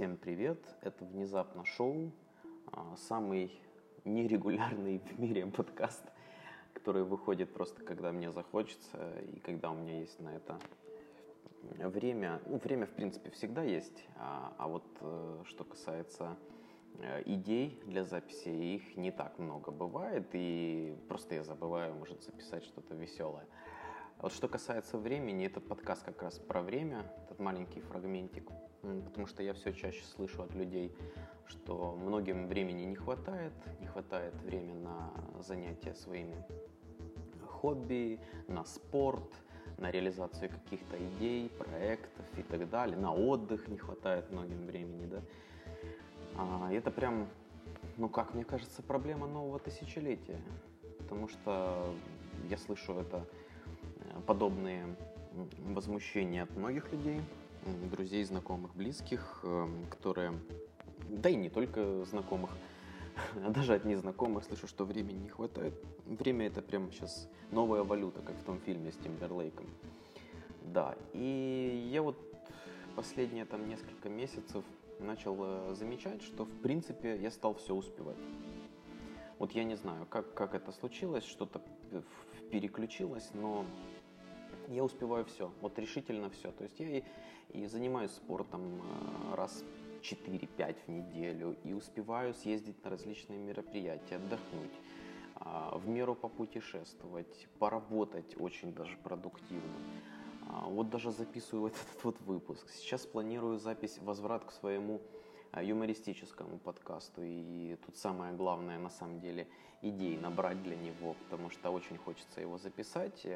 [0.00, 0.58] Всем привет!
[0.80, 2.10] Это «Внезапно шоу»,
[2.72, 3.52] а, самый
[4.06, 6.02] нерегулярный в мире подкаст,
[6.72, 10.58] который выходит просто когда мне захочется и когда у меня есть на это
[11.80, 12.40] время.
[12.46, 16.38] Ну, время, в принципе, всегда есть, а, а вот э, что касается
[17.00, 22.64] э, идей для записи, их не так много бывает, и просто я забываю, может, записать
[22.64, 23.44] что-то веселое.
[24.22, 28.50] Вот что касается времени, этот подкаст как раз про время, этот маленький фрагментик,
[28.82, 30.94] потому что я все чаще слышу от людей,
[31.46, 36.36] что многим времени не хватает, не хватает времени на занятия своими
[37.46, 39.24] хобби, на спорт,
[39.78, 45.22] на реализацию каких-то идей, проектов и так далее, на отдых не хватает многим времени, да.
[46.36, 47.26] А, это прям,
[47.96, 50.42] ну как мне кажется, проблема нового тысячелетия,
[50.98, 51.94] потому что
[52.50, 53.26] я слышу это
[54.26, 54.96] подобные
[55.58, 57.20] возмущения от многих людей,
[57.90, 60.32] друзей, знакомых, близких, эм, которые,
[61.08, 62.50] да и не только знакомых,
[63.44, 65.74] а даже от незнакомых слышу, что времени не хватает.
[66.06, 69.66] Время это прямо сейчас новая валюта, как в том фильме с Тимберлейком.
[70.62, 72.16] Да, и я вот
[72.96, 74.64] последние там несколько месяцев
[74.98, 78.18] начал э, замечать, что в принципе я стал все успевать.
[79.38, 81.62] Вот я не знаю, как, как это случилось, что-то
[82.50, 83.64] переключилось, но
[84.70, 86.52] я успеваю все, вот решительно все.
[86.52, 87.04] То есть я и,
[87.50, 89.64] и занимаюсь спортом э, раз
[90.00, 94.72] 4-5 в неделю, и успеваю съездить на различные мероприятия, отдохнуть,
[95.34, 99.78] а, в меру попутешествовать, поработать очень даже продуктивно.
[100.48, 102.70] А, вот даже записываю этот вот выпуск.
[102.70, 105.00] Сейчас планирую запись, возврат к своему
[105.52, 107.22] э, юмористическому подкасту.
[107.24, 109.48] И тут самое главное, на самом деле,
[109.82, 113.26] идеи набрать для него, потому что очень хочется его записать.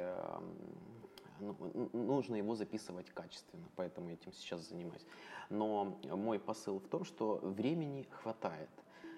[1.41, 5.05] Ну, нужно его записывать качественно, поэтому этим сейчас занимаюсь.
[5.51, 8.71] Но мой посыл в том, что времени хватает.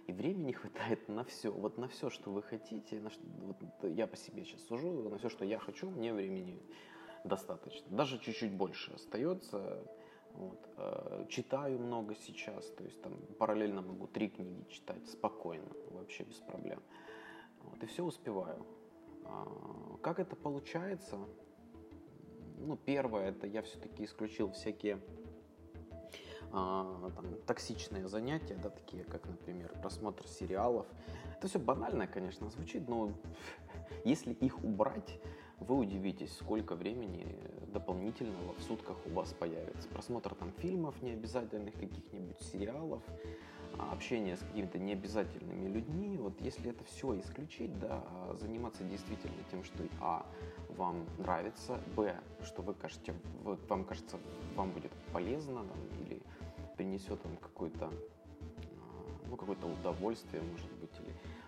[0.06, 1.50] И времени хватает на все.
[1.50, 3.00] Вот на все, что вы хотите.
[3.00, 5.08] На что, вот я по себе сейчас сужу.
[5.08, 6.63] На все, что я хочу, мне времени
[7.24, 7.86] достаточно.
[7.95, 9.85] Даже чуть-чуть больше остается.
[10.33, 10.69] Вот.
[10.77, 12.67] Э, читаю много сейчас.
[12.70, 15.69] То есть там параллельно могу три книги читать спокойно.
[15.90, 16.83] Вообще без проблем.
[17.63, 17.83] Вот.
[17.83, 18.64] И все успеваю.
[19.24, 21.19] А, как это получается?
[22.58, 24.98] Ну, первое, это я все-таки исключил всякие
[26.52, 30.86] а, там, токсичные занятия, да, такие как, например, просмотр сериалов.
[31.36, 33.12] Это все банально, конечно, звучит, но
[34.05, 35.20] если их убрать,
[35.61, 37.27] вы удивитесь, сколько времени
[37.72, 39.89] дополнительного в сутках у вас появится.
[39.89, 43.02] Просмотр там фильмов необязательных, каких-нибудь сериалов,
[43.78, 46.16] а, общение с какими-то необязательными людьми.
[46.18, 48.02] Вот если это все исключить, да,
[48.34, 50.27] заниматься действительно тем, что а
[50.77, 54.18] вам нравится, б что вы кажете, вот вам кажется,
[54.56, 56.22] вам будет полезно там, или
[56.77, 60.70] принесет вам какое-то а, ну, какое-то удовольствие, может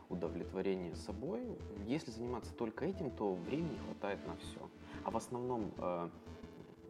[0.09, 1.43] удовлетворение собой.
[1.87, 4.69] Если заниматься только этим, то времени хватает на все.
[5.05, 6.09] А в основном э,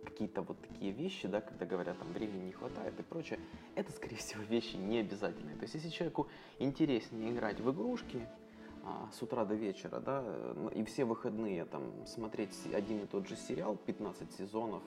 [0.04, 3.38] какие-то вот такие вещи, да, когда говорят, там, времени не хватает и прочее,
[3.74, 5.56] это, скорее всего, вещи не обязательные.
[5.56, 6.28] То есть, если человеку
[6.58, 8.26] интереснее играть в игрушки
[8.84, 10.24] а, с утра до вечера, да,
[10.74, 14.82] и все выходные там смотреть один и тот же сериал, 15 сезонов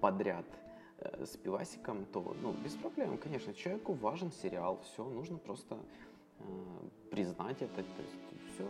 [0.00, 0.46] подряд
[0.98, 5.76] э, с пивасиком, то, ну, без проблем, конечно, человеку важен сериал, все, нужно просто
[7.10, 8.68] признать это, то есть, все,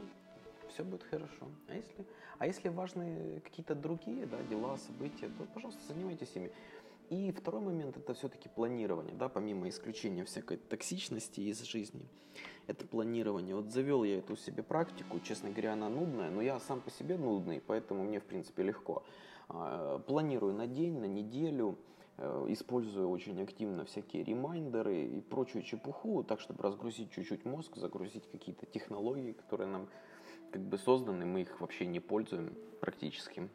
[0.68, 1.46] все будет хорошо.
[1.68, 2.06] А если,
[2.38, 6.50] а если важны какие-то другие да, дела, события, то, пожалуйста, занимайтесь ими.
[7.10, 12.08] И второй момент это все-таки планирование, да, помимо исключения всякой токсичности из жизни.
[12.66, 13.54] Это планирование.
[13.54, 17.18] Вот завел я эту себе практику, честно говоря, она нудная, но я сам по себе
[17.18, 19.04] нудный, поэтому мне, в принципе, легко.
[19.48, 21.78] А, планирую на день, на неделю,
[22.18, 28.28] э, использую очень активно всякие ремайдеры и прочую чепуху, так, чтобы разгрузить чуть-чуть мозг, загрузить
[28.30, 29.88] какие-то технологии, которые нам
[30.50, 33.48] как бы созданы, мы их вообще не пользуем практически.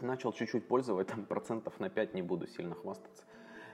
[0.00, 3.24] Начал чуть-чуть пользовать, там процентов на 5 не буду сильно хвастаться.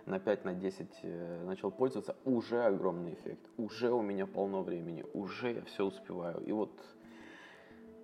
[0.06, 3.48] На 5, на 10 э, начал пользоваться, уже огромный эффект.
[3.56, 6.42] Уже у меня полно времени, уже я все успеваю.
[6.44, 6.72] И вот,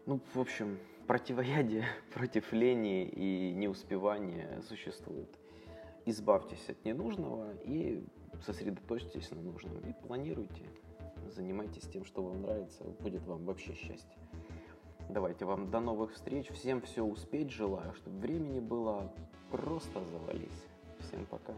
[0.07, 5.29] ну, в общем, противоядие против лени и неуспевания существует.
[6.07, 8.03] Избавьтесь от ненужного и
[8.45, 9.79] сосредоточьтесь на нужном.
[9.81, 10.65] И планируйте
[11.31, 14.17] занимайтесь тем, что вам нравится, будет вам вообще счастье.
[15.09, 19.13] Давайте вам до новых встреч, всем все успеть желаю, чтобы времени было
[19.51, 20.65] просто завались.
[21.01, 21.55] Всем пока.